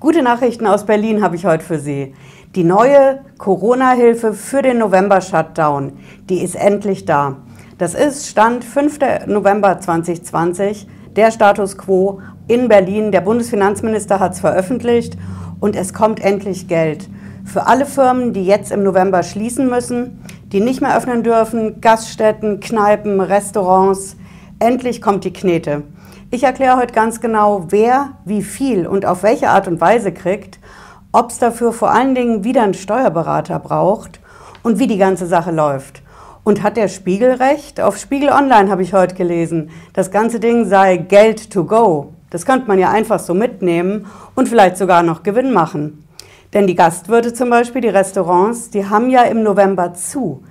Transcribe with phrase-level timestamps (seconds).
[0.00, 2.14] Gute Nachrichten aus Berlin habe ich heute für Sie.
[2.54, 5.92] Die neue Corona-Hilfe für den November-Shutdown,
[6.30, 7.36] die ist endlich da.
[7.76, 8.98] Das ist Stand 5.
[9.26, 13.12] November 2020, der Status quo in Berlin.
[13.12, 15.18] Der Bundesfinanzminister hat es veröffentlicht
[15.60, 17.10] und es kommt endlich Geld.
[17.44, 22.60] Für alle Firmen, die jetzt im November schließen müssen, die nicht mehr öffnen dürfen, Gaststätten,
[22.60, 24.16] Kneipen, Restaurants,
[24.60, 25.82] endlich kommt die Knete.
[26.32, 30.60] Ich erkläre heute ganz genau, wer wie viel und auf welche Art und Weise kriegt,
[31.10, 34.20] ob es dafür vor allen Dingen wieder einen Steuerberater braucht
[34.62, 36.02] und wie die ganze Sache läuft.
[36.44, 37.80] Und hat der Spiegel recht?
[37.80, 42.12] Auf Spiegel Online habe ich heute gelesen, das ganze Ding sei Geld to go.
[42.30, 46.06] Das könnte man ja einfach so mitnehmen und vielleicht sogar noch Gewinn machen.
[46.52, 50.44] Denn die Gastwirte zum Beispiel, die Restaurants, die haben ja im November zu.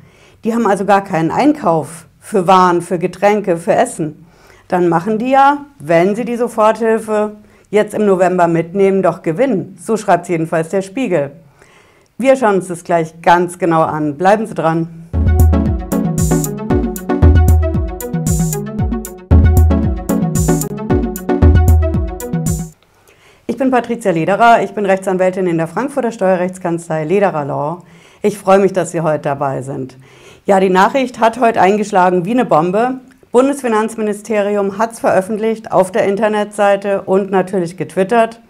[0.44, 4.26] Die haben also gar keinen Einkauf für Waren, für Getränke, für Essen
[4.70, 7.36] dann machen die ja, wenn sie die Soforthilfe
[7.72, 9.76] jetzt im November mitnehmen, doch Gewinn.
[9.82, 11.32] So schreibt es jedenfalls der Spiegel.
[12.20, 14.16] Wir schauen uns das gleich ganz genau an.
[14.16, 15.08] Bleiben Sie dran.
[23.48, 27.82] Ich bin Patricia Lederer, ich bin Rechtsanwältin in der Frankfurter Steuerrechtskanzlei Lederer Law.
[28.22, 29.98] Ich freue mich, dass Sie heute dabei sind.
[30.46, 33.00] Ja, die Nachricht hat heute eingeschlagen wie eine Bombe.
[33.32, 38.42] Bundesfinanzministerium hat es veröffentlicht auf der Internetseite und natürlich getwittert.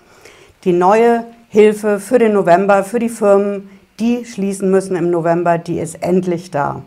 [0.63, 3.69] Die neue Hilfe für den November, für die Firmen,
[3.99, 6.81] die schließen müssen im November, die ist endlich da.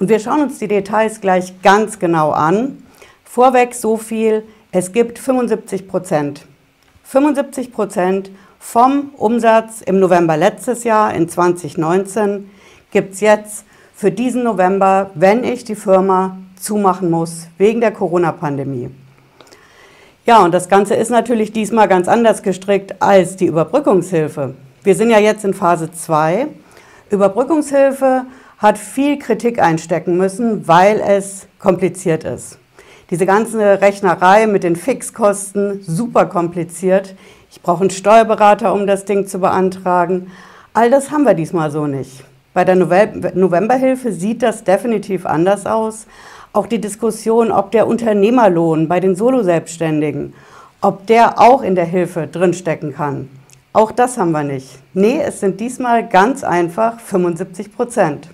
[0.00, 2.82] Und wir schauen uns die Details gleich ganz genau an.
[3.22, 4.42] Vorweg so viel,
[4.72, 6.46] es gibt 75 Prozent.
[7.04, 12.50] 75 Prozent vom Umsatz im November letztes Jahr, in 2019,
[12.90, 13.64] gibt es jetzt
[13.94, 18.90] für diesen November, wenn ich die Firma zumachen muss wegen der Corona-Pandemie.
[20.26, 24.54] Ja, und das Ganze ist natürlich diesmal ganz anders gestrickt als die Überbrückungshilfe.
[24.82, 26.46] Wir sind ja jetzt in Phase 2.
[27.10, 28.26] Überbrückungshilfe
[28.58, 32.58] hat viel Kritik einstecken müssen, weil es kompliziert ist.
[33.10, 37.16] Diese ganze Rechnerei mit den Fixkosten, super kompliziert.
[37.50, 40.30] Ich brauche einen Steuerberater, um das Ding zu beantragen.
[40.74, 42.22] All das haben wir diesmal so nicht.
[42.52, 46.06] Bei der Novemberhilfe sieht das definitiv anders aus.
[46.52, 50.34] Auch die Diskussion, ob der Unternehmerlohn bei den Soloselbstständigen,
[50.80, 53.28] ob der auch in der Hilfe drinstecken kann.
[53.72, 54.80] Auch das haben wir nicht.
[54.92, 58.28] Nee, es sind diesmal ganz einfach 75 Prozent.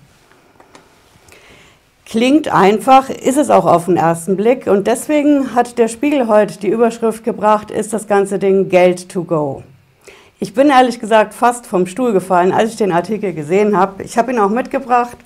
[2.06, 4.66] Klingt einfach, ist es auch auf den ersten Blick.
[4.66, 9.24] Und deswegen hat der Spiegel heute die Überschrift gebracht, ist das ganze Ding Geld to
[9.24, 9.62] go.
[10.38, 14.04] Ich bin ehrlich gesagt fast vom Stuhl gefallen, als ich den Artikel gesehen habe.
[14.04, 15.18] Ich habe ihn auch mitgebracht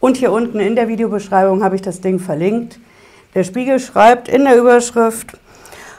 [0.00, 2.78] und hier unten in der Videobeschreibung habe ich das Ding verlinkt.
[3.34, 5.38] Der Spiegel schreibt in der Überschrift,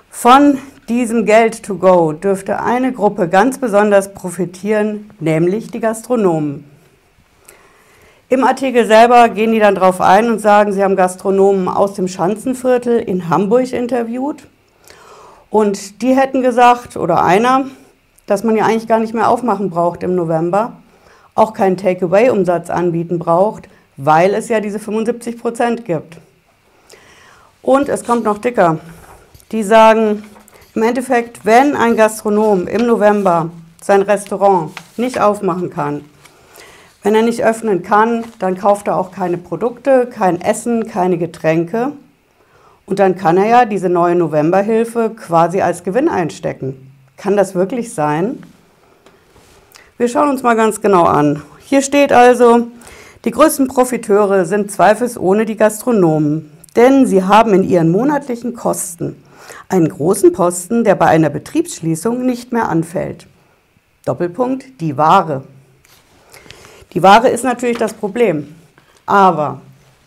[0.09, 0.57] von
[0.89, 6.63] diesem Geld to go dürfte eine Gruppe ganz besonders profitieren, nämlich die Gastronomen.
[8.29, 12.07] Im Artikel selber gehen die dann darauf ein und sagen, sie haben Gastronomen aus dem
[12.07, 14.47] Schanzenviertel in Hamburg interviewt.
[15.49, 17.67] Und die hätten gesagt, oder einer,
[18.25, 20.73] dass man ja eigentlich gar nicht mehr aufmachen braucht im November,
[21.35, 26.17] auch keinen Takeaway-Umsatz anbieten braucht, weil es ja diese 75 Prozent gibt.
[27.61, 28.79] Und es kommt noch dicker.
[29.51, 30.23] Die sagen,
[30.75, 33.49] im Endeffekt, wenn ein Gastronom im November
[33.83, 36.05] sein Restaurant nicht aufmachen kann,
[37.03, 41.93] wenn er nicht öffnen kann, dann kauft er auch keine Produkte, kein Essen, keine Getränke.
[42.85, 46.91] Und dann kann er ja diese neue Novemberhilfe quasi als Gewinn einstecken.
[47.17, 48.43] Kann das wirklich sein?
[49.97, 51.41] Wir schauen uns mal ganz genau an.
[51.59, 52.67] Hier steht also,
[53.25, 59.21] die größten Profiteure sind zweifelsohne die Gastronomen, denn sie haben in ihren monatlichen Kosten
[59.69, 63.27] einen großen Posten, der bei einer Betriebsschließung nicht mehr anfällt.
[64.05, 65.43] Doppelpunkt, die Ware.
[66.93, 68.55] Die Ware ist natürlich das Problem,
[69.05, 69.61] aber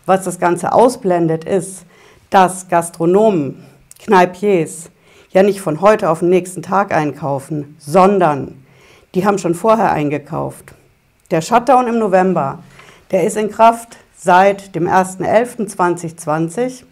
[0.05, 1.85] was das Ganze ausblendet, ist,
[2.29, 3.63] dass Gastronomen,
[3.99, 4.89] Kneipiers
[5.31, 8.65] ja nicht von heute auf den nächsten Tag einkaufen, sondern
[9.13, 10.73] die haben schon vorher eingekauft.
[11.29, 12.59] Der Shutdown im November
[13.11, 16.83] der ist in Kraft seit dem 01.11.2020.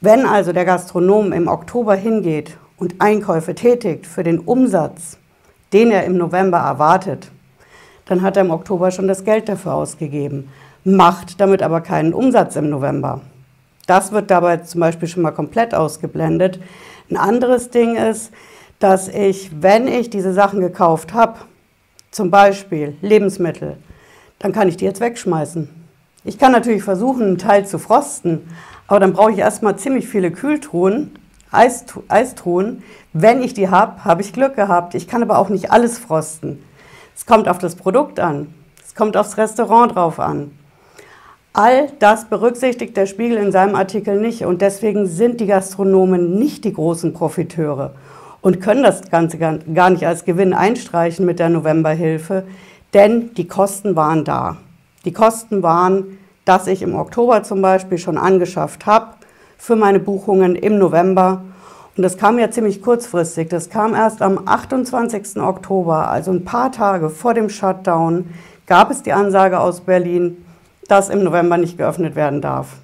[0.00, 5.18] Wenn also der Gastronom im Oktober hingeht und Einkäufe tätigt für den Umsatz,
[5.72, 7.30] den er im November erwartet,
[8.06, 10.48] dann hat er im Oktober schon das Geld dafür ausgegeben,
[10.84, 13.20] macht damit aber keinen Umsatz im November.
[13.86, 16.60] Das wird dabei zum Beispiel schon mal komplett ausgeblendet.
[17.10, 18.32] Ein anderes Ding ist,
[18.78, 21.38] dass ich, wenn ich diese Sachen gekauft habe,
[22.10, 23.76] zum Beispiel Lebensmittel,
[24.38, 25.68] dann kann ich die jetzt wegschmeißen.
[26.24, 28.48] Ich kann natürlich versuchen, einen Teil zu frosten,
[28.86, 31.12] aber dann brauche ich erstmal ziemlich viele Kühltruhen.
[31.50, 32.82] Eistruhen.
[33.12, 34.94] Wenn ich die habe, habe ich Glück gehabt.
[34.94, 36.62] Ich kann aber auch nicht alles frosten.
[37.16, 38.52] Es kommt auf das Produkt an.
[38.84, 40.52] Es kommt aufs Restaurant drauf an.
[41.52, 46.64] All das berücksichtigt der Spiegel in seinem Artikel nicht und deswegen sind die Gastronomen nicht
[46.64, 47.94] die großen Profiteure
[48.42, 52.44] und können das Ganze gar nicht als Gewinn einstreichen mit der Novemberhilfe,
[52.94, 54.56] denn die Kosten waren da.
[55.04, 59.14] Die Kosten waren, dass ich im Oktober zum Beispiel schon angeschafft habe
[59.58, 61.42] für meine Buchungen im November.
[61.96, 63.48] Und das kam ja ziemlich kurzfristig.
[63.48, 65.36] Das kam erst am 28.
[65.42, 68.32] Oktober, also ein paar Tage vor dem Shutdown,
[68.66, 70.44] gab es die Ansage aus Berlin,
[70.86, 72.76] dass im November nicht geöffnet werden darf.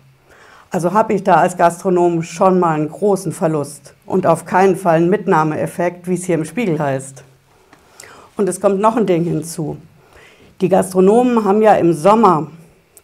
[0.71, 4.97] Also habe ich da als Gastronom schon mal einen großen Verlust und auf keinen Fall
[4.97, 7.23] einen Mitnahmeeffekt, wie es hier im Spiegel heißt.
[8.37, 9.77] Und es kommt noch ein Ding hinzu.
[10.61, 12.47] Die Gastronomen haben ja im Sommer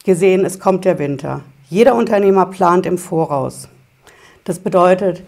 [0.04, 1.40] gesehen, es kommt der Winter.
[1.68, 3.68] Jeder Unternehmer plant im Voraus.
[4.44, 5.24] Das bedeutet,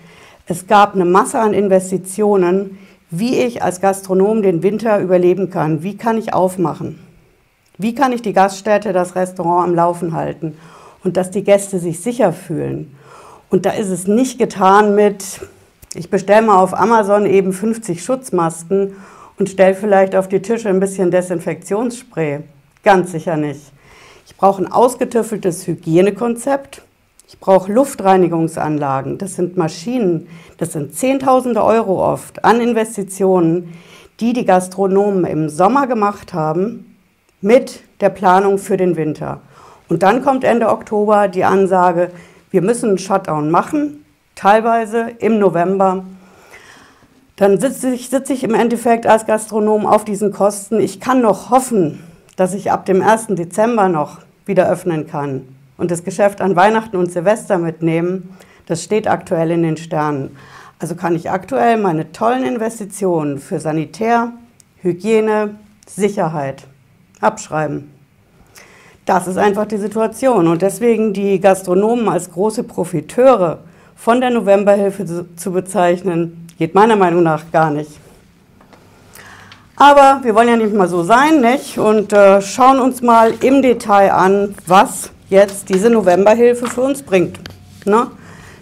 [0.47, 2.79] es gab eine Masse an Investitionen,
[3.11, 5.83] wie ich als Gastronom den Winter überleben kann.
[5.83, 7.01] Wie kann ich aufmachen?
[7.77, 10.57] Wie kann ich die Gaststätte, das Restaurant am Laufen halten?
[11.03, 12.95] Und dass die Gäste sich sicher fühlen.
[13.51, 15.41] Und da ist es nicht getan mit,
[15.95, 18.95] ich bestelle mal auf Amazon eben 50 Schutzmasken
[19.39, 22.41] und stelle vielleicht auf die Tische ein bisschen Desinfektionsspray.
[22.83, 23.73] Ganz sicher nicht.
[24.27, 26.83] Ich brauche ein ausgetüffeltes Hygienekonzept.
[27.29, 29.19] Ich brauche Luftreinigungsanlagen.
[29.19, 30.29] Das sind Maschinen.
[30.59, 33.73] Das sind Zehntausende Euro oft an Investitionen,
[34.21, 36.97] die die Gastronomen im Sommer gemacht haben
[37.41, 39.41] mit der Planung für den Winter.
[39.89, 42.11] Und dann kommt Ende Oktober die Ansage,
[42.51, 46.05] wir müssen einen Shutdown machen, teilweise im November.
[47.37, 50.81] Dann sitze ich, sitze ich im Endeffekt als Gastronom auf diesen Kosten.
[50.81, 52.03] Ich kann noch hoffen,
[52.37, 53.29] dass ich ab dem 1.
[53.29, 55.43] Dezember noch wieder öffnen kann
[55.79, 58.37] und das Geschäft an Weihnachten und Silvester mitnehmen,
[58.67, 60.37] das steht aktuell in den Sternen.
[60.79, 64.33] Also kann ich aktuell meine tollen Investitionen für Sanitär,
[64.83, 65.57] Hygiene,
[65.87, 66.65] Sicherheit
[67.21, 67.91] abschreiben.
[69.07, 73.59] Das ist einfach die Situation und deswegen die Gastronomen als große Profiteure
[73.97, 77.91] von der Novemberhilfe zu bezeichnen, geht meiner Meinung nach gar nicht.
[79.75, 81.77] Aber wir wollen ja nicht mal so sein, nicht?
[81.77, 87.41] Und äh, schauen uns mal im Detail an, was jetzt diese Novemberhilfe für uns bringt.
[87.85, 88.07] Ne?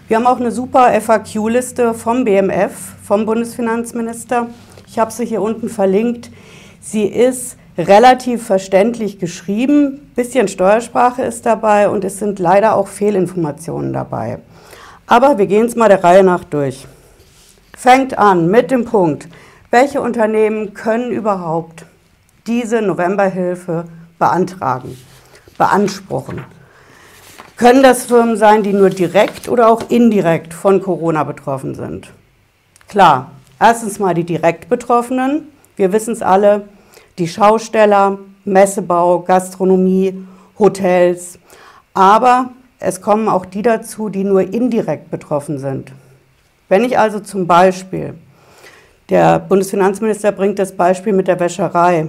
[0.07, 2.71] Wir haben auch eine super FAQ-Liste vom BMF,
[3.03, 4.47] vom Bundesfinanzminister.
[4.87, 6.31] Ich habe sie hier unten verlinkt.
[6.79, 13.93] Sie ist relativ verständlich geschrieben, bisschen Steuersprache ist dabei und es sind leider auch Fehlinformationen
[13.93, 14.39] dabei.
[15.05, 16.87] Aber wir gehen es mal der Reihe nach durch.
[17.81, 19.27] Fängt an mit dem Punkt,
[19.71, 21.87] welche Unternehmen können überhaupt
[22.45, 23.85] diese Novemberhilfe
[24.19, 24.95] beantragen,
[25.57, 26.45] beanspruchen?
[27.57, 32.11] Können das Firmen sein, die nur direkt oder auch indirekt von Corona betroffen sind?
[32.87, 35.47] Klar, erstens mal die direkt Betroffenen.
[35.75, 36.69] Wir wissen es alle,
[37.17, 40.23] die Schausteller, Messebau, Gastronomie,
[40.59, 41.39] Hotels.
[41.95, 45.91] Aber es kommen auch die dazu, die nur indirekt betroffen sind.
[46.71, 48.13] Wenn ich also zum Beispiel
[49.09, 52.07] der Bundesfinanzminister bringt das Beispiel mit der Wäscherei,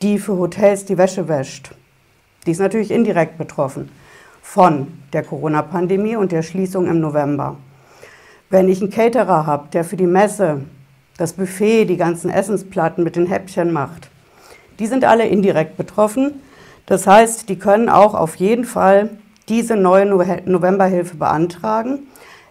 [0.00, 1.70] die für Hotels die Wäsche wäscht.
[2.46, 3.90] Die ist natürlich indirekt betroffen
[4.40, 7.56] von der Corona-Pandemie und der Schließung im November.
[8.48, 10.62] Wenn ich einen Caterer habe, der für die Messe,
[11.18, 14.08] das Buffet, die ganzen Essensplatten mit den Häppchen macht,
[14.78, 16.40] die sind alle indirekt betroffen.
[16.86, 19.10] Das heißt, die können auch auf jeden Fall
[19.50, 21.98] diese neue Novemberhilfe beantragen.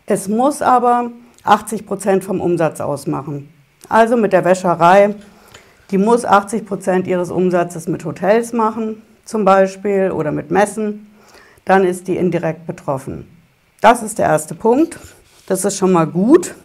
[0.05, 1.09] Es muss aber
[1.43, 3.49] 80 Prozent vom Umsatz ausmachen.
[3.89, 5.15] Also mit der Wäscherei,
[5.91, 11.07] die muss 80 Prozent ihres Umsatzes mit Hotels machen, zum Beispiel, oder mit Messen.
[11.65, 13.27] Dann ist die indirekt betroffen.
[13.81, 14.97] Das ist der erste Punkt.
[15.47, 16.55] Das ist schon mal gut.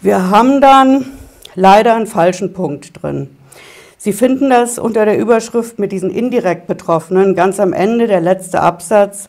[0.00, 1.06] Wir haben dann
[1.54, 3.36] leider einen falschen Punkt drin.
[3.98, 8.60] Sie finden das unter der Überschrift mit diesen indirekt Betroffenen ganz am Ende, der letzte
[8.60, 9.28] Absatz.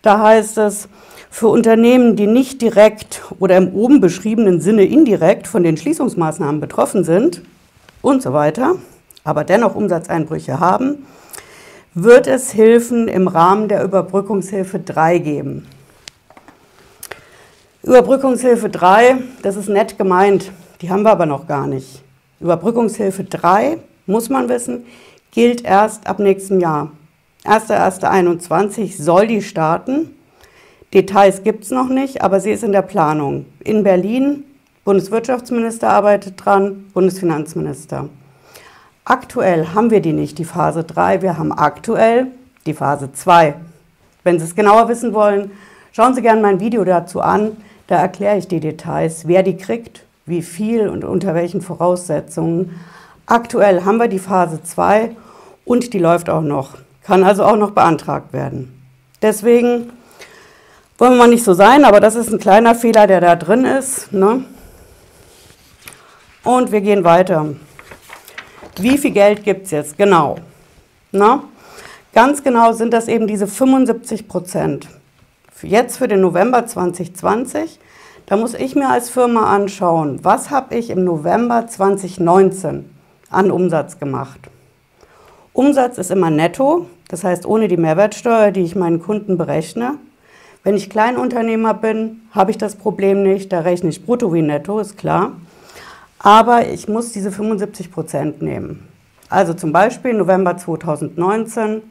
[0.00, 0.88] Da heißt es,
[1.32, 7.04] für Unternehmen, die nicht direkt oder im oben beschriebenen Sinne indirekt von den Schließungsmaßnahmen betroffen
[7.04, 7.40] sind
[8.02, 8.76] und so weiter,
[9.24, 11.06] aber dennoch Umsatzeinbrüche haben,
[11.94, 15.66] wird es Hilfen im Rahmen der Überbrückungshilfe 3 geben.
[17.82, 22.02] Überbrückungshilfe 3, das ist nett gemeint, die haben wir aber noch gar nicht.
[22.40, 24.84] Überbrückungshilfe 3, muss man wissen,
[25.30, 26.92] gilt erst ab nächstem Jahr.
[27.46, 30.10] 1.1.21 soll die starten
[30.94, 33.46] Details gibt es noch nicht, aber sie ist in der Planung.
[33.60, 34.44] In Berlin,
[34.84, 38.10] Bundeswirtschaftsminister arbeitet dran, Bundesfinanzminister.
[39.04, 42.26] Aktuell haben wir die nicht, die Phase 3, wir haben aktuell
[42.66, 43.54] die Phase 2.
[44.22, 45.50] Wenn Sie es genauer wissen wollen,
[45.92, 47.56] schauen Sie gerne mein Video dazu an.
[47.86, 52.78] Da erkläre ich die Details, wer die kriegt, wie viel und unter welchen Voraussetzungen.
[53.24, 55.16] Aktuell haben wir die Phase 2
[55.64, 58.78] und die läuft auch noch, kann also auch noch beantragt werden.
[59.22, 59.90] Deswegen
[61.02, 64.12] wollen wir nicht so sein, aber das ist ein kleiner Fehler, der da drin ist.
[64.12, 64.44] Ne?
[66.44, 67.56] Und wir gehen weiter.
[68.78, 69.98] Wie viel Geld gibt es jetzt?
[69.98, 70.36] Genau.
[71.10, 71.42] Na?
[72.14, 74.86] Ganz genau sind das eben diese 75 Prozent.
[75.60, 77.80] Jetzt für den November 2020,
[78.26, 82.88] da muss ich mir als Firma anschauen, was habe ich im November 2019
[83.28, 84.38] an Umsatz gemacht.
[85.52, 89.98] Umsatz ist immer netto, das heißt ohne die Mehrwertsteuer, die ich meinen Kunden berechne.
[90.64, 94.78] Wenn ich Kleinunternehmer bin, habe ich das Problem nicht, da rechne ich brutto wie netto,
[94.78, 95.32] ist klar.
[96.20, 98.86] Aber ich muss diese 75 Prozent nehmen.
[99.28, 101.82] Also zum Beispiel November 2019,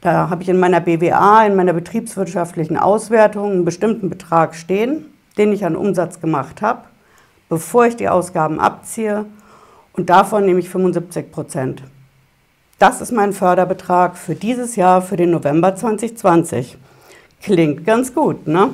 [0.00, 5.06] da habe ich in meiner BWA, in meiner betriebswirtschaftlichen Auswertung einen bestimmten Betrag stehen,
[5.38, 6.80] den ich an Umsatz gemacht habe,
[7.48, 9.24] bevor ich die Ausgaben abziehe.
[9.92, 11.84] Und davon nehme ich 75 Prozent.
[12.80, 16.76] Das ist mein Förderbetrag für dieses Jahr, für den November 2020.
[17.44, 18.70] Klingt ganz gut, ne?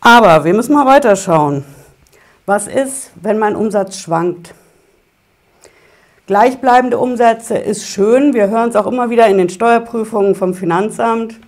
[0.00, 1.64] Aber wir müssen mal weiterschauen.
[2.46, 4.54] Was ist, wenn mein Umsatz schwankt?
[6.28, 8.34] Gleichbleibende Umsätze ist schön.
[8.34, 11.40] Wir hören es auch immer wieder in den Steuerprüfungen vom Finanzamt,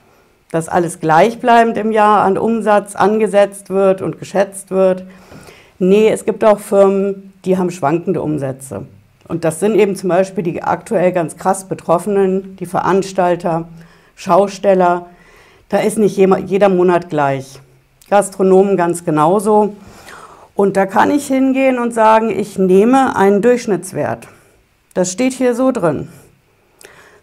[0.51, 5.05] dass alles gleichbleibend im Jahr an Umsatz angesetzt wird und geschätzt wird.
[5.79, 8.87] Nee, es gibt auch Firmen, die haben schwankende Umsätze.
[9.29, 13.69] Und das sind eben zum Beispiel die aktuell ganz krass Betroffenen, die Veranstalter,
[14.17, 15.07] Schausteller.
[15.69, 17.61] Da ist nicht jeder Monat gleich.
[18.11, 19.75] Gastronomen ganz genauso.
[20.55, 24.29] Und da kann ich hingehen und sagen, ich nehme einen Durchschnittswert.
[24.93, 26.09] Das steht hier so drin.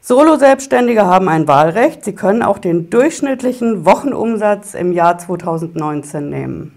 [0.01, 2.03] Solo-Selbstständige haben ein Wahlrecht.
[2.03, 6.73] Sie können auch den durchschnittlichen Wochenumsatz im Jahr 2019 nehmen.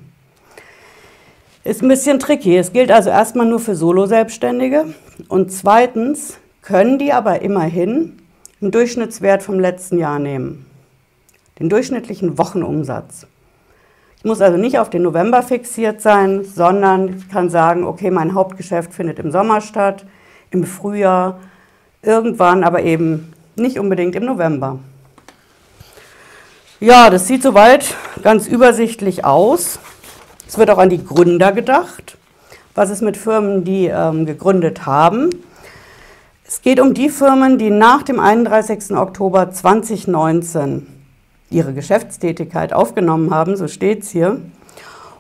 [1.65, 2.59] Ist ein bisschen tricky.
[2.59, 4.95] Es gilt also erstmal nur für Solo-Selbstständige.
[5.29, 8.19] Und zweitens können die aber immerhin
[8.61, 10.67] einen Durchschnittswert vom letzten Jahr nehmen.
[11.59, 13.27] Den durchschnittlichen Wochenumsatz.
[14.19, 18.35] Ich muss also nicht auf den November fixiert sein, sondern ich kann sagen, okay, mein
[18.35, 20.07] Hauptgeschäft findet im Sommer statt,
[20.51, 21.39] im Frühjahr,
[22.03, 24.79] irgendwann, aber eben nicht unbedingt im November.
[26.81, 29.79] Ja, das sieht soweit ganz übersichtlich aus.
[30.49, 32.17] Es wird auch an die Gründer gedacht.
[32.75, 35.31] Was ist mit Firmen, die ähm, gegründet haben?
[36.47, 38.97] Es geht um die Firmen, die nach dem 31.
[38.97, 40.94] Oktober 2019
[41.51, 44.41] ihre Geschäftstätigkeit aufgenommen haben, so steht es hier.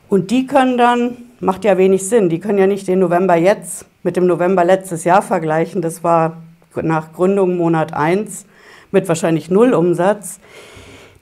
[0.08, 3.86] Und die können dann, macht ja wenig Sinn, die können ja nicht den November jetzt
[4.02, 5.82] mit dem November letztes Jahr vergleichen.
[5.82, 6.36] Das war
[6.82, 8.46] nach Gründung Monat 1
[8.90, 10.38] mit wahrscheinlich Null Umsatz.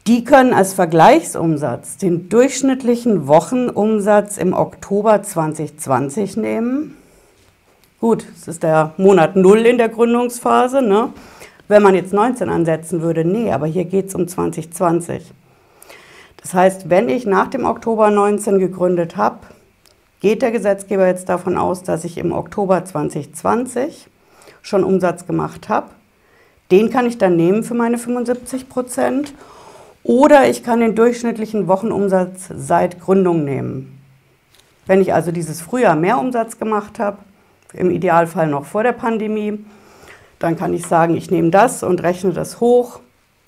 [0.06, 6.96] Die können als Vergleichsumsatz den durchschnittlichen Wochenumsatz im Oktober 2020 nehmen.
[8.00, 10.82] Gut, es ist der Monat Null in der Gründungsphase.
[10.82, 11.10] Ne?
[11.68, 15.32] Wenn man jetzt 19 ansetzen würde, nee, aber hier geht es um 2020.
[16.40, 19.38] Das heißt, wenn ich nach dem Oktober 19 gegründet habe,
[20.20, 24.08] geht der Gesetzgeber jetzt davon aus, dass ich im Oktober 2020
[24.60, 25.88] schon Umsatz gemacht habe.
[26.70, 29.34] Den kann ich dann nehmen für meine 75 Prozent.
[30.04, 34.00] Oder ich kann den durchschnittlichen Wochenumsatz seit Gründung nehmen.
[34.86, 37.18] Wenn ich also dieses Frühjahr mehr Umsatz gemacht habe,
[37.72, 39.64] im Idealfall noch vor der Pandemie,
[40.42, 43.00] dann kann ich sagen, ich nehme das und rechne das hoch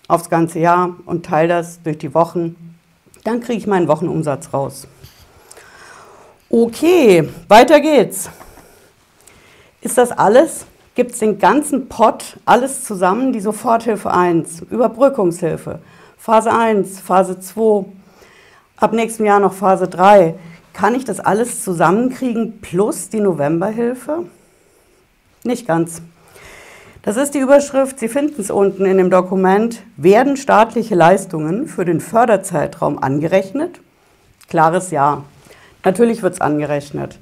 [0.07, 2.57] aufs ganze Jahr und teile das durch die Wochen.
[3.25, 4.87] Dann kriege ich meinen Wochenumsatz raus.
[6.51, 8.31] Okay, weiter geht's.
[9.81, 10.67] Ist das alles?
[10.95, 15.81] Gibt es den ganzen Pot, alles zusammen, die Soforthilfe 1, Überbrückungshilfe,
[16.17, 17.85] Phase 1, Phase 2,
[18.77, 20.37] ab nächstem Jahr noch Phase 3.
[20.73, 24.25] Kann ich das alles zusammenkriegen plus die Novemberhilfe?
[25.43, 26.01] Nicht ganz.
[27.05, 31.85] Das ist die Überschrift, Sie finden es unten in dem Dokument, werden staatliche Leistungen für
[31.85, 33.79] den Förderzeitraum angerechnet?
[34.49, 35.23] Klares Ja.
[35.85, 37.19] Natürlich wird es angerechnet.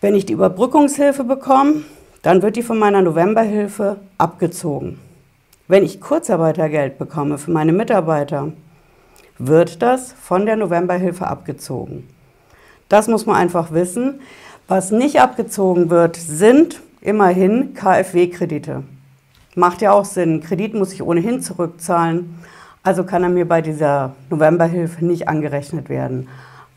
[0.00, 1.82] Wenn ich die Überbrückungshilfe bekomme,
[2.22, 4.98] dann wird die von meiner Novemberhilfe abgezogen.
[5.68, 8.52] Wenn ich Kurzarbeitergeld bekomme für meine Mitarbeiter,
[9.38, 12.08] wird das von der Novemberhilfe abgezogen.
[12.88, 14.20] Das muss man einfach wissen.
[14.66, 18.82] Was nicht abgezogen wird, sind immerhin KfW-Kredite.
[19.54, 20.40] Macht ja auch Sinn.
[20.40, 22.38] Kredit muss ich ohnehin zurückzahlen.
[22.82, 26.28] Also kann er mir bei dieser Novemberhilfe nicht angerechnet werden.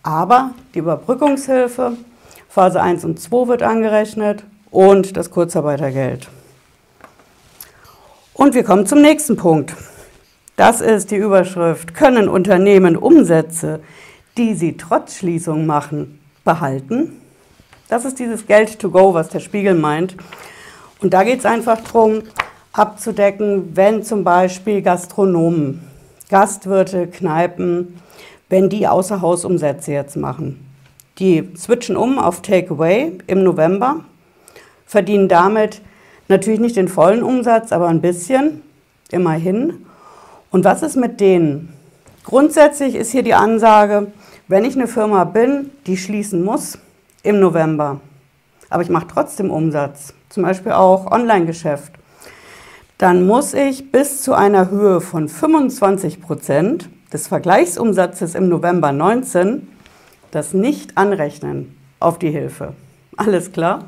[0.03, 1.93] Aber die Überbrückungshilfe,
[2.49, 6.29] Phase 1 und 2 wird angerechnet und das Kurzarbeitergeld.
[8.33, 9.73] Und wir kommen zum nächsten Punkt.
[10.57, 13.79] Das ist die Überschrift, können Unternehmen Umsätze,
[14.37, 17.21] die Sie trotz Schließung machen, behalten.
[17.87, 20.15] Das ist dieses Geld to go, was der Spiegel meint.
[21.01, 22.23] Und da geht es einfach darum,
[22.75, 25.81] abzudecken, wenn zum Beispiel Gastronomen,
[26.29, 28.01] Gastwirte, Kneipen,
[28.49, 30.59] wenn die Außerhausumsätze jetzt machen.
[31.19, 34.01] Die switchen um auf Takeaway im November,
[34.85, 35.81] verdienen damit
[36.27, 38.61] natürlich nicht den vollen Umsatz, aber ein bisschen,
[39.09, 39.85] immerhin.
[40.51, 41.73] Und was ist mit denen?
[42.25, 44.07] Grundsätzlich ist hier die Ansage,
[44.47, 46.77] wenn ich eine Firma bin, die schließen muss
[47.23, 48.01] im November,
[48.69, 51.93] aber ich mache trotzdem Umsatz, zum Beispiel auch Online-Geschäft,
[52.97, 59.67] dann muss ich bis zu einer Höhe von 25 Prozent des Vergleichsumsatzes im November 19
[60.31, 62.73] das nicht anrechnen auf die Hilfe.
[63.15, 63.85] Alles klar?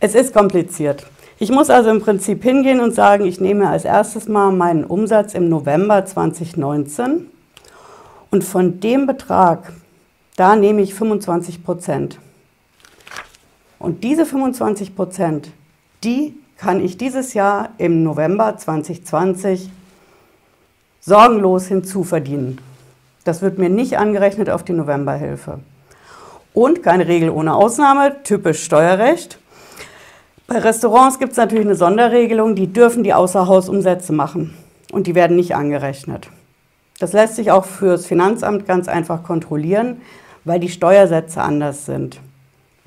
[0.00, 1.06] Es ist kompliziert.
[1.40, 5.34] Ich muss also im Prinzip hingehen und sagen, ich nehme als erstes mal meinen Umsatz
[5.34, 7.28] im November 2019
[8.30, 9.72] und von dem Betrag,
[10.36, 12.18] da nehme ich 25 Prozent.
[13.78, 15.50] Und diese 25 Prozent,
[16.02, 19.70] die kann ich dieses Jahr im November 2020
[21.00, 22.60] sorgenlos hinzuverdienen.
[23.24, 25.60] Das wird mir nicht angerechnet auf die Novemberhilfe.
[26.52, 29.38] Und keine Regel ohne Ausnahme, typisch Steuerrecht.
[30.48, 34.56] Bei Restaurants gibt es natürlich eine Sonderregelung, die dürfen die Außerhausumsätze machen
[34.90, 36.28] und die werden nicht angerechnet.
[36.98, 40.00] Das lässt sich auch fürs Finanzamt ganz einfach kontrollieren,
[40.44, 42.18] weil die Steuersätze anders sind.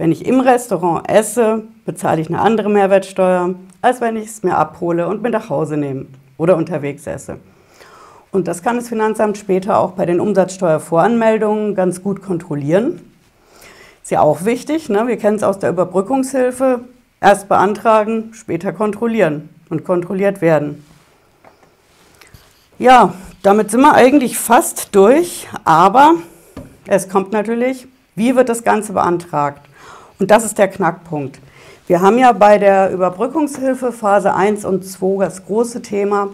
[0.01, 3.53] Wenn ich im Restaurant esse, bezahle ich eine andere Mehrwertsteuer,
[3.83, 6.07] als wenn ich es mir abhole und mit nach Hause nehme
[6.39, 7.37] oder unterwegs esse.
[8.31, 12.99] Und das kann das Finanzamt später auch bei den Umsatzsteuervoranmeldungen ganz gut kontrollieren.
[14.01, 15.05] Ist ja auch wichtig, ne?
[15.05, 16.79] wir kennen es aus der Überbrückungshilfe.
[17.21, 20.83] Erst beantragen, später kontrollieren und kontrolliert werden.
[22.79, 26.15] Ja, damit sind wir eigentlich fast durch, aber
[26.87, 29.67] es kommt natürlich, wie wird das Ganze beantragt?
[30.21, 31.39] Und das ist der Knackpunkt.
[31.87, 36.29] Wir haben ja bei der Überbrückungshilfe Phase 1 und 2 das große Thema,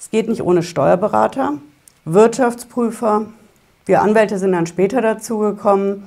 [0.00, 1.52] es geht nicht ohne Steuerberater,
[2.04, 3.26] Wirtschaftsprüfer,
[3.86, 6.02] wir Anwälte sind dann später dazugekommen.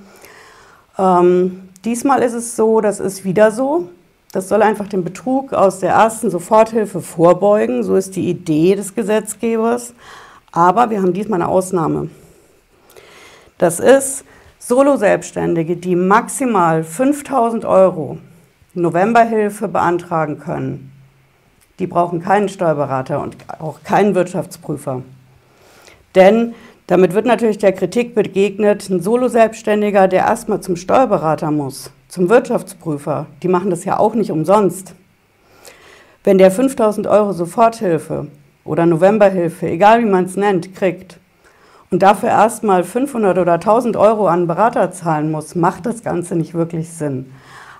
[0.99, 3.87] Ähm, diesmal ist es so, das ist wieder so.
[4.33, 7.83] Das soll einfach den Betrug aus der ersten Soforthilfe vorbeugen.
[7.83, 9.93] So ist die Idee des Gesetzgebers.
[10.51, 12.09] Aber wir haben diesmal eine Ausnahme.
[13.57, 14.25] Das ist
[14.65, 18.17] Solo-Selbstständige, die maximal 5000 Euro
[18.73, 20.93] Novemberhilfe beantragen können.
[21.79, 25.01] Die brauchen keinen Steuerberater und auch keinen Wirtschaftsprüfer.
[26.15, 26.55] Denn
[26.87, 33.25] damit wird natürlich der Kritik begegnet, ein Solo-Selbstständiger, der erstmal zum Steuerberater muss, zum Wirtschaftsprüfer,
[33.41, 34.95] die machen das ja auch nicht umsonst.
[36.23, 38.27] Wenn der 5000 Euro Soforthilfe
[38.63, 41.19] oder Novemberhilfe, egal wie man es nennt, kriegt
[41.93, 46.55] und dafür erstmal 500 oder 1000 Euro an Berater zahlen muss, macht das Ganze nicht
[46.55, 47.31] wirklich Sinn.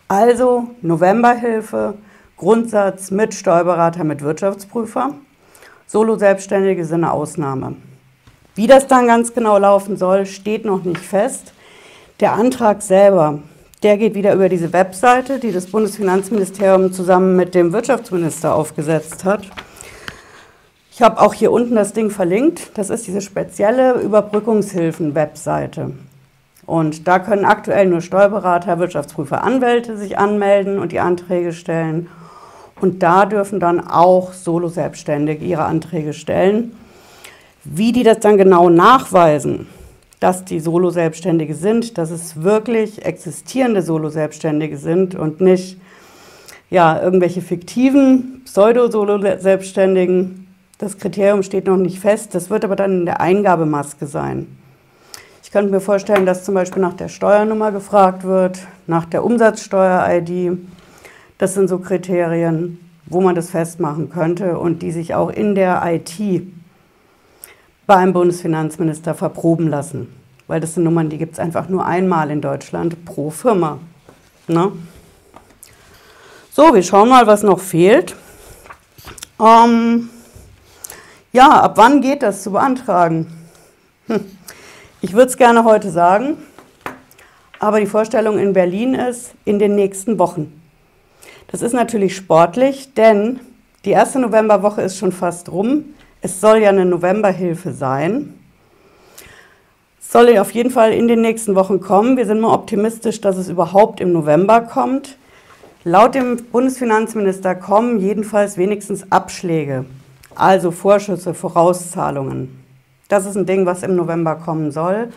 [0.08, 1.95] Also Novemberhilfe,
[2.38, 5.15] Grundsatz mit Steuerberater, mit Wirtschaftsprüfer.
[5.88, 7.76] Solo-Selbstständige sind eine Ausnahme.
[8.54, 11.52] Wie das dann ganz genau laufen soll, steht noch nicht fest.
[12.19, 13.39] Der Antrag selber,
[13.82, 19.41] der geht wieder über diese Webseite, die das Bundesfinanzministerium zusammen mit dem Wirtschaftsminister aufgesetzt hat.
[20.95, 22.77] Ich habe auch hier unten das Ding verlinkt.
[22.77, 25.93] Das ist diese spezielle Überbrückungshilfen-Webseite.
[26.67, 32.10] Und da können aktuell nur Steuerberater, Wirtschaftsprüfer, Anwälte sich anmelden und die Anträge stellen.
[32.79, 36.75] Und da dürfen dann auch Solo-Selbstständige ihre Anträge stellen.
[37.63, 39.65] Wie die das dann genau nachweisen,
[40.19, 45.79] dass die Solo-Selbstständige sind, dass es wirklich existierende Solo-Selbstständige sind und nicht
[46.69, 50.42] ja, irgendwelche fiktiven Pseudo-Solo-Selbstständigen.
[50.77, 54.47] Das Kriterium steht noch nicht fest, das wird aber dann in der Eingabemaske sein.
[55.43, 60.57] Ich könnte mir vorstellen, dass zum Beispiel nach der Steuernummer gefragt wird, nach der Umsatzsteuer-ID.
[61.38, 65.81] Das sind so Kriterien, wo man das festmachen könnte und die sich auch in der
[65.86, 66.47] IT
[67.86, 70.07] beim Bundesfinanzminister verproben lassen.
[70.47, 73.79] Weil das sind Nummern, die gibt es einfach nur einmal in Deutschland pro Firma.
[74.47, 74.71] Ne?
[76.51, 78.15] So, wir schauen mal, was noch fehlt.
[79.39, 80.09] Ähm,
[81.33, 83.27] ja, ab wann geht das zu beantragen?
[84.07, 84.23] Hm.
[85.01, 86.37] Ich würde es gerne heute sagen,
[87.59, 90.61] aber die Vorstellung in Berlin ist in den nächsten Wochen.
[91.47, 93.39] Das ist natürlich sportlich, denn
[93.83, 95.95] die erste Novemberwoche ist schon fast rum.
[96.21, 98.33] Es soll ja eine Novemberhilfe sein.
[99.99, 102.15] Es soll auf jeden Fall in den nächsten Wochen kommen.
[102.15, 105.17] Wir sind nur optimistisch, dass es überhaupt im November kommt.
[105.83, 109.85] Laut dem Bundesfinanzminister kommen jedenfalls wenigstens Abschläge,
[110.35, 112.63] also Vorschüsse, Vorauszahlungen.
[113.09, 115.09] Das ist ein Ding, was im November kommen soll.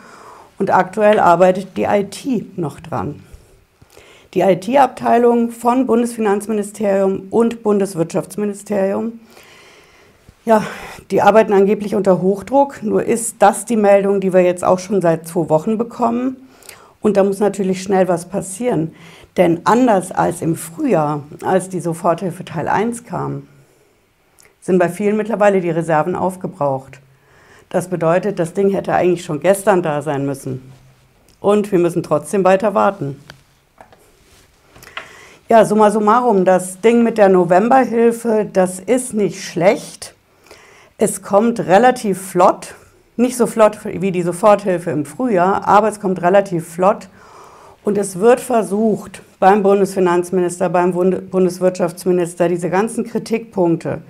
[0.59, 3.22] Und aktuell arbeitet die IT noch dran.
[4.35, 9.20] Die IT-Abteilung von Bundesfinanzministerium und Bundeswirtschaftsministerium,
[10.44, 10.62] ja,
[11.11, 12.83] die arbeiten angeblich unter Hochdruck.
[12.83, 16.37] Nur ist das die Meldung, die wir jetzt auch schon seit zwei Wochen bekommen.
[17.00, 18.92] Und da muss natürlich schnell was passieren.
[19.37, 23.48] Denn anders als im Frühjahr, als die Soforthilfe Teil 1 kam,
[24.66, 26.98] sind bei vielen mittlerweile die Reserven aufgebraucht.
[27.68, 30.72] Das bedeutet, das Ding hätte eigentlich schon gestern da sein müssen.
[31.38, 33.16] Und wir müssen trotzdem weiter warten.
[35.48, 40.16] Ja, summa summarum, das Ding mit der Novemberhilfe, das ist nicht schlecht.
[40.98, 42.74] Es kommt relativ flott,
[43.16, 47.09] nicht so flott wie die Soforthilfe im Frühjahr, aber es kommt relativ flott.
[47.85, 54.02] Und es wird versucht, beim Bundesfinanzminister, beim Bundeswirtschaftsminister, diese ganzen Kritikpunkte,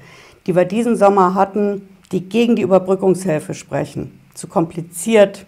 [0.47, 5.45] die wir diesen Sommer hatten, die gegen die Überbrückungshilfe sprechen, zu kompliziert,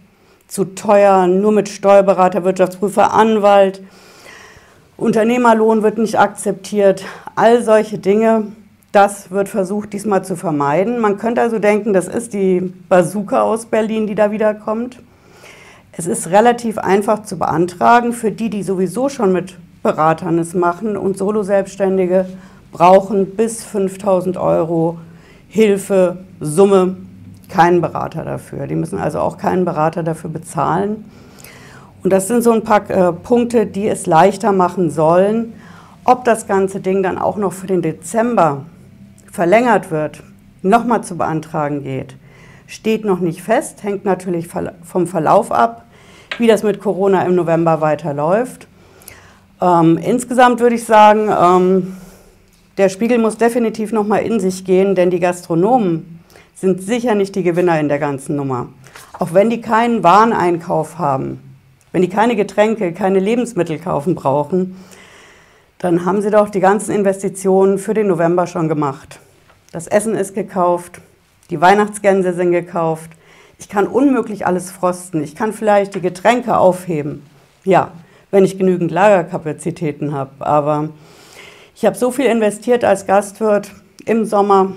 [0.48, 3.82] zu teuer, nur mit Steuerberater, Wirtschaftsprüfer, Anwalt,
[4.96, 7.04] Unternehmerlohn wird nicht akzeptiert,
[7.36, 8.46] all solche Dinge,
[8.90, 10.98] das wird versucht diesmal zu vermeiden.
[10.98, 14.98] Man könnte also denken, das ist die Bazooka aus Berlin, die da wiederkommt.
[15.92, 20.96] Es ist relativ einfach zu beantragen für die, die sowieso schon mit Beratern es machen
[20.96, 22.26] und Solo-Selbstständige
[22.72, 24.98] brauchen bis 5000 Euro
[25.48, 26.96] Hilfe, Summe,
[27.48, 28.66] keinen Berater dafür.
[28.66, 31.04] Die müssen also auch keinen Berater dafür bezahlen.
[32.02, 35.54] Und das sind so ein paar äh, Punkte, die es leichter machen sollen.
[36.04, 38.64] Ob das ganze Ding dann auch noch für den Dezember
[39.30, 40.22] verlängert wird,
[40.62, 42.16] nochmal zu beantragen geht,
[42.66, 44.48] steht noch nicht fest, hängt natürlich
[44.82, 45.84] vom Verlauf ab,
[46.38, 48.68] wie das mit Corona im November weiterläuft.
[49.60, 51.96] Ähm, insgesamt würde ich sagen, ähm,
[52.78, 56.20] der Spiegel muss definitiv nochmal in sich gehen, denn die Gastronomen
[56.54, 58.68] sind sicher nicht die Gewinner in der ganzen Nummer.
[59.18, 61.40] Auch wenn die keinen Wareneinkauf haben,
[61.90, 64.76] wenn die keine Getränke, keine Lebensmittel kaufen brauchen,
[65.78, 69.18] dann haben sie doch die ganzen Investitionen für den November schon gemacht.
[69.72, 71.00] Das Essen ist gekauft,
[71.50, 73.10] die Weihnachtsgänse sind gekauft.
[73.58, 75.22] Ich kann unmöglich alles frosten.
[75.22, 77.26] Ich kann vielleicht die Getränke aufheben.
[77.64, 77.90] Ja,
[78.30, 80.46] wenn ich genügend Lagerkapazitäten habe.
[80.46, 80.90] Aber
[81.78, 83.70] ich habe so viel investiert als Gastwirt
[84.04, 84.72] im Sommer.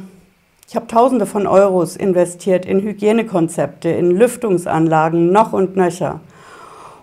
[0.67, 6.19] Ich habe Tausende von Euros investiert in Hygienekonzepte, in Lüftungsanlagen, noch und nöcher.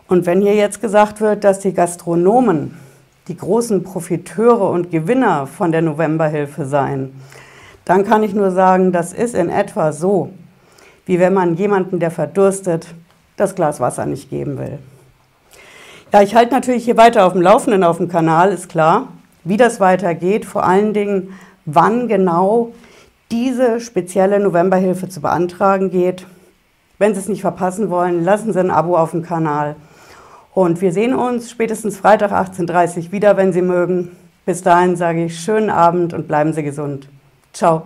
[0.07, 2.79] Und wenn hier jetzt gesagt wird, dass die Gastronomen
[3.27, 7.21] die großen Profiteure und Gewinner von der Novemberhilfe seien,
[7.85, 10.31] dann kann ich nur sagen, das ist in etwa so,
[11.07, 12.87] wie wenn man jemanden, der verdurstet,
[13.37, 14.79] das Glas Wasser nicht geben will.
[16.13, 19.09] Ja, ich halte natürlich hier weiter auf dem Laufenden auf dem Kanal, ist klar,
[19.45, 22.73] wie das weitergeht, vor allen Dingen, wann genau
[23.31, 26.27] diese spezielle Novemberhilfe zu beantragen geht.
[26.99, 29.77] Wenn Sie es nicht verpassen wollen, lassen Sie ein Abo auf dem Kanal.
[30.55, 34.17] Und wir sehen uns spätestens Freitag 18.30 Uhr wieder, wenn Sie mögen.
[34.45, 37.09] Bis dahin sage ich schönen Abend und bleiben Sie gesund.
[37.53, 37.83] Ciao.